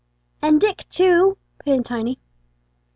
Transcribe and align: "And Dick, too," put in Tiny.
"And 0.41 0.59
Dick, 0.59 0.85
too," 0.89 1.37
put 1.59 1.71
in 1.71 1.83
Tiny. 1.83 2.17